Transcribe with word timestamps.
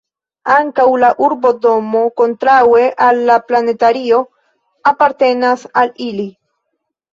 Ankaŭ 0.51 0.85
la 1.01 1.11
urbodomo 1.27 2.01
kontraŭe 2.21 2.87
al 3.09 3.21
la 3.29 3.37
planetario 3.51 4.23
apartenas 4.95 5.71
al 5.85 5.97
ili. 6.11 6.29